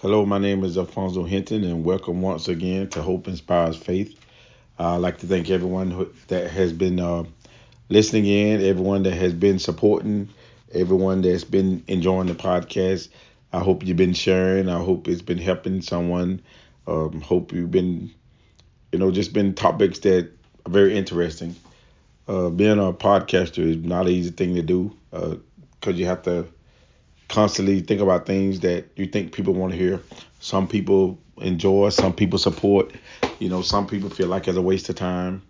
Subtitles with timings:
[0.00, 4.16] Hello, my name is Alfonso Hinton, and welcome once again to Hope Inspires Faith.
[4.78, 7.24] Uh, I'd like to thank everyone who, that has been uh,
[7.88, 10.28] listening in, everyone that has been supporting,
[10.72, 13.08] everyone that's been enjoying the podcast.
[13.52, 14.68] I hope you've been sharing.
[14.68, 16.42] I hope it's been helping someone.
[16.86, 18.12] Um, hope you've been,
[18.92, 20.30] you know, just been topics that
[20.64, 21.56] are very interesting.
[22.28, 25.40] Uh, being a podcaster is not an easy thing to do because
[25.88, 26.46] uh, you have to
[27.28, 30.00] constantly think about things that you think people want to hear.
[30.40, 32.92] Some people enjoy, some people support.
[33.38, 35.42] You know, some people feel like it's a waste of time.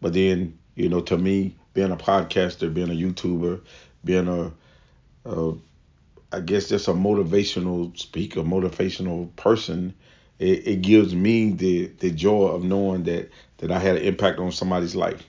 [0.00, 3.60] But then, you know, to me, being a podcaster, being a YouTuber,
[4.04, 4.52] being a,
[5.28, 5.54] a
[6.30, 9.94] I guess just a motivational speaker, motivational person,
[10.38, 14.38] it, it gives me the the joy of knowing that that I had an impact
[14.38, 15.26] on somebody's life.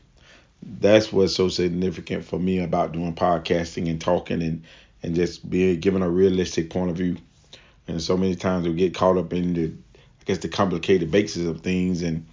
[0.61, 4.63] That's what's so significant for me about doing podcasting and talking and
[5.03, 7.17] and just being given a realistic point of view.
[7.87, 11.45] And so many times we get caught up in the, I guess, the complicated basis
[11.45, 12.25] of things and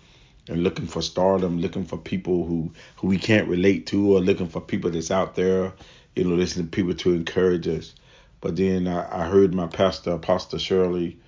[0.48, 4.48] and looking for stardom, looking for people who who we can't relate to, or looking
[4.48, 5.72] for people that's out there,
[6.14, 7.94] you know, listening to people to encourage us.
[8.41, 11.19] But then I, I heard my pastor, Apostle Shirley,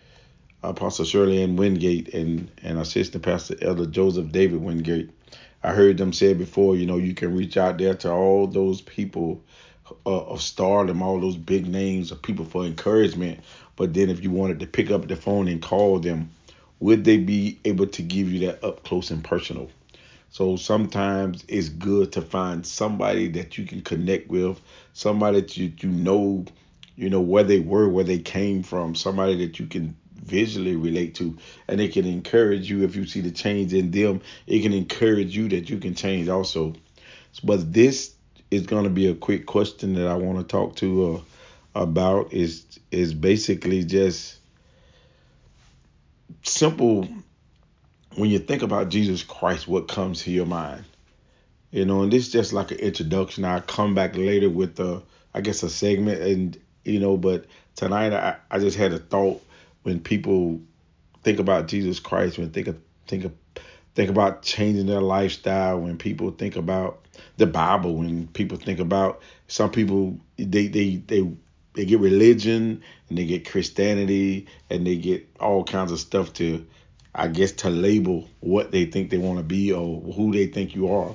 [0.63, 5.11] Apostle Shirley Ann Wingate, and and Assistant Pastor Elder Joseph David Wingate.
[5.63, 8.81] I heard them say before, you know, you can reach out there to all those
[8.81, 9.43] people
[10.07, 13.41] uh, of stardom, all those big names of people for encouragement.
[13.77, 16.31] But then if you wanted to pick up the phone and call them,
[16.81, 19.71] would they be able to give you that up close and personal?
[20.31, 24.61] So sometimes it's good to find somebody that you can connect with,
[24.93, 26.45] somebody that you, you know,
[26.97, 31.15] you know where they were, where they came from, somebody that you can visually relate
[31.15, 31.37] to,
[31.69, 34.21] and it can encourage you if you see the change in them.
[34.47, 36.75] It can encourage you that you can change also.
[37.43, 38.15] But this
[38.51, 41.23] is going to be a quick question that I want to talk to
[41.75, 44.39] uh, about is is basically just
[46.43, 47.09] simple.
[48.17, 50.85] When you think about Jesus Christ what comes to your mind?
[51.71, 53.45] You know and this is just like an introduction.
[53.45, 55.03] I'll come back later with the
[55.35, 57.45] I guess a segment and you know but
[57.77, 59.43] tonight I, I just had a thought.
[59.85, 60.61] When people
[61.23, 63.33] think about Jesus Christ when think of think of
[63.95, 67.01] think about changing their lifestyle when people think about
[67.37, 71.29] the Bible when people think about some people they they they
[71.75, 76.67] they get religion and they get Christianity and they get all kinds of stuff to
[77.15, 80.75] I guess to label what they think they want to be or who they think
[80.75, 81.15] you are.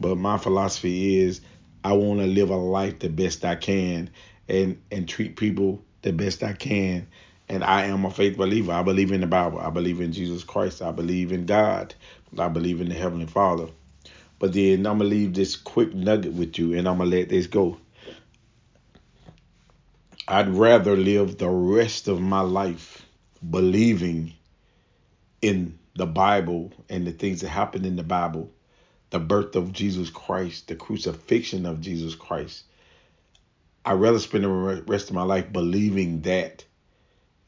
[0.00, 1.40] But my philosophy is
[1.84, 4.10] I want to live a life the best I can
[4.48, 7.06] and and treat people the best I can.
[7.48, 8.72] And I am a faith believer.
[8.72, 9.58] I believe in the Bible.
[9.58, 10.82] I believe in Jesus Christ.
[10.82, 11.94] I believe in God.
[12.38, 13.68] I believe in the Heavenly Father.
[14.38, 17.16] But then I'm going to leave this quick nugget with you and I'm going to
[17.16, 17.78] let this go.
[20.26, 23.06] I'd rather live the rest of my life
[23.48, 24.34] believing
[25.40, 28.50] in the Bible and the things that happened in the Bible,
[29.10, 32.64] the birth of Jesus Christ, the crucifixion of Jesus Christ.
[33.84, 34.48] I'd rather spend the
[34.86, 36.64] rest of my life believing that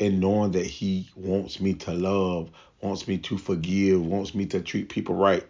[0.01, 4.61] and knowing that He wants me to love, wants me to forgive, wants me to
[4.61, 5.47] treat people right.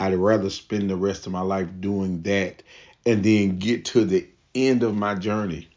[0.00, 2.62] I'd rather spend the rest of my life doing that
[3.04, 5.68] and then get to the end of my journey.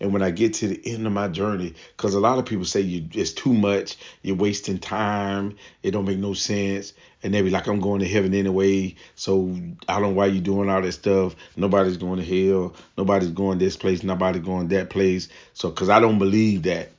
[0.00, 2.66] And when I get to the end of my journey, because a lot of people
[2.66, 6.92] say you it's too much, you're wasting time, it don't make no sense,
[7.22, 9.54] and they be like, I'm going to heaven anyway, so
[9.88, 11.34] I don't know why you doing all this stuff.
[11.56, 15.28] Nobody's going to hell, nobody's going this place, nobody's going that place.
[15.54, 16.90] So, because I don't believe that,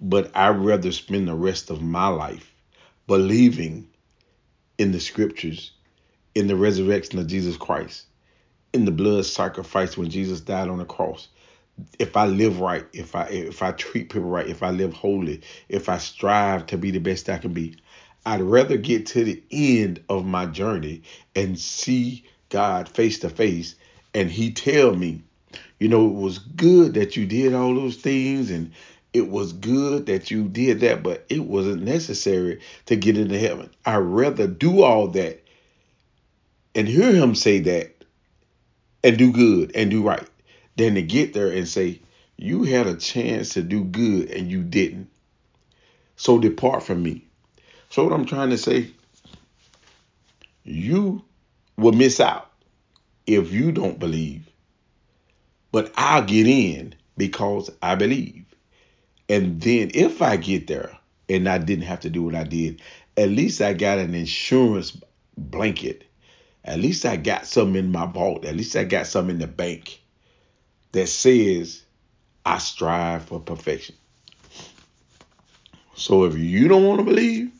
[0.00, 2.52] but I'd rather spend the rest of my life
[3.08, 3.88] believing
[4.78, 5.72] in the scriptures
[6.34, 8.06] in the resurrection of Jesus Christ,
[8.72, 11.28] in the blood sacrifice when Jesus died on the cross.
[11.98, 15.42] If I live right, if I if I treat people right, if I live holy,
[15.68, 17.76] if I strive to be the best I can be,
[18.26, 21.02] I'd rather get to the end of my journey
[21.34, 23.74] and see God face to face
[24.14, 25.22] and he tell me,
[25.78, 28.72] you know, it was good that you did all those things and
[29.12, 33.70] it was good that you did that, but it wasn't necessary to get into heaven.
[33.84, 35.41] I'd rather do all that
[36.74, 38.04] and hear him say that
[39.04, 40.26] and do good and do right
[40.76, 42.00] than to get there and say,
[42.36, 45.10] You had a chance to do good and you didn't.
[46.16, 47.26] So depart from me.
[47.90, 48.90] So, what I'm trying to say,
[50.64, 51.22] you
[51.76, 52.50] will miss out
[53.26, 54.48] if you don't believe.
[55.72, 58.44] But I'll get in because I believe.
[59.28, 60.96] And then if I get there
[61.28, 62.80] and I didn't have to do what I did,
[63.16, 64.98] at least I got an insurance
[65.36, 66.04] blanket
[66.64, 68.44] at least I got something in my vault.
[68.44, 70.00] At least I got something in the bank
[70.92, 71.82] that says
[72.44, 73.96] I strive for perfection.
[75.94, 77.52] So if you don't want to believe,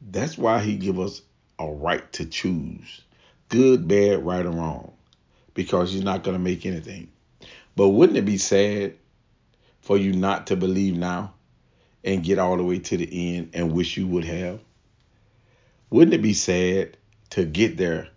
[0.00, 1.22] that's why he give us
[1.58, 3.02] a right to choose
[3.48, 4.92] good, bad, right, or wrong
[5.54, 7.08] because he's not going to make anything.
[7.74, 8.94] But wouldn't it be sad
[9.80, 11.34] for you not to believe now
[12.04, 14.60] and get all the way to the end and wish you would have?
[15.90, 16.95] Wouldn't it be sad
[17.30, 18.08] to get there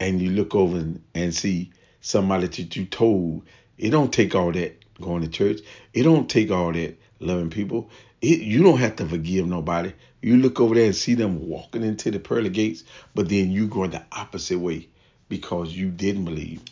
[0.00, 3.42] and you look over and see somebody that you told
[3.78, 5.60] it don't take all that going to church.
[5.92, 7.90] It don't take all that loving people.
[8.22, 9.92] It, you don't have to forgive nobody.
[10.22, 13.66] You look over there and see them walking into the pearly gates, but then you
[13.66, 14.88] going the opposite way
[15.28, 16.62] because you didn't believe.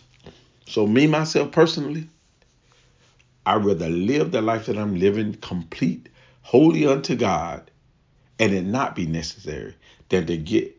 [0.66, 2.08] So me myself personally,
[3.44, 6.08] I rather live the life that I'm living complete,
[6.40, 7.70] holy unto God,
[8.38, 9.74] and it not be necessary
[10.08, 10.74] than to get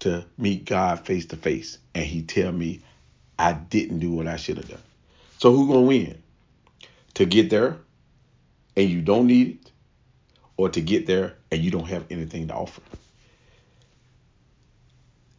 [0.00, 2.80] to meet God face to face and He tell me
[3.38, 4.82] I didn't do what I should have done.
[5.38, 6.22] So who gonna win?
[7.14, 7.78] To get there
[8.76, 9.72] and you don't need it,
[10.56, 12.82] or to get there and you don't have anything to offer.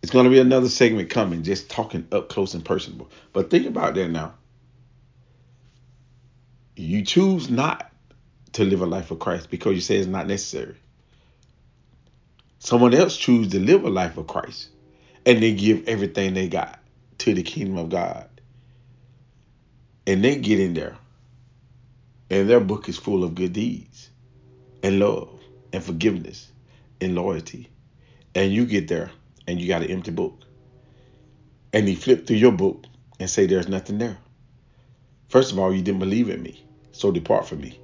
[0.01, 3.09] It's gonna be another segment coming, just talking up close and personal.
[3.33, 4.35] But think about that now.
[6.75, 7.91] You choose not
[8.53, 10.75] to live a life of Christ because you say it's not necessary.
[12.59, 14.69] Someone else choose to live a life of Christ
[15.25, 16.79] and they give everything they got
[17.19, 18.29] to the kingdom of God.
[20.05, 20.97] And they get in there.
[22.29, 24.09] And their book is full of good deeds
[24.83, 25.29] and love
[25.73, 26.51] and forgiveness
[27.01, 27.69] and loyalty.
[28.35, 29.11] And you get there
[29.47, 30.41] and you got an empty book.
[31.73, 32.85] And he flipped through your book
[33.19, 34.17] and say there's nothing there.
[35.29, 36.63] First of all, you didn't believe in me.
[36.91, 37.79] So depart from me.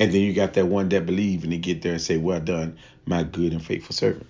[0.00, 2.40] And then you got that one that believe and they get there and say, Well
[2.40, 4.26] done, my good and faithful servant.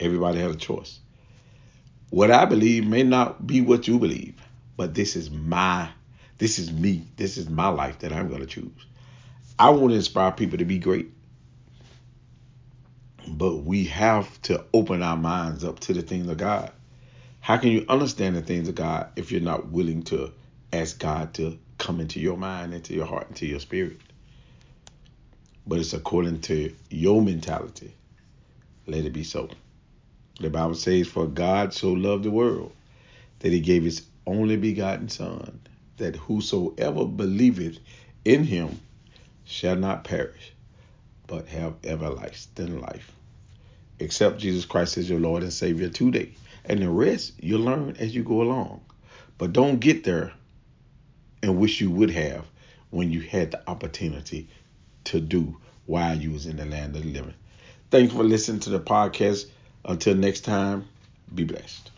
[0.00, 1.00] Everybody has a choice.
[2.10, 4.34] What I believe may not be what you believe,
[4.76, 5.90] but this is my,
[6.38, 8.86] this is me, this is my life that I'm going to choose.
[9.58, 11.10] I want to inspire people to be great.
[13.28, 16.72] But we have to open our minds up to the things of God.
[17.40, 20.32] How can you understand the things of God if you're not willing to
[20.72, 23.98] ask God to come into your mind, into your heart, into your spirit?
[25.68, 27.92] But it's according to your mentality.
[28.86, 29.50] Let it be so.
[30.40, 32.72] The Bible says, For God so loved the world
[33.40, 35.60] that he gave his only begotten Son,
[35.98, 37.78] that whosoever believeth
[38.24, 38.80] in him
[39.44, 40.54] shall not perish,
[41.26, 43.12] but have everlasting life.
[44.00, 46.30] Accept Jesus Christ as your Lord and Savior today.
[46.64, 48.80] And the rest you'll learn as you go along.
[49.36, 50.32] But don't get there
[51.42, 52.46] and wish you would have
[52.90, 54.48] when you had the opportunity
[55.08, 55.56] to do
[55.86, 57.34] while you was in the land of the living.
[57.90, 59.46] Thanks for listening to the podcast.
[59.84, 60.86] Until next time,
[61.34, 61.90] be blessed.